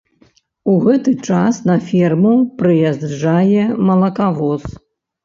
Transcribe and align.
У 0.71 0.77
гэты 0.85 1.11
час 1.27 1.59
на 1.69 1.75
ферму 1.89 2.31
прыязджае 2.63 3.67
малакавоз. 3.91 4.65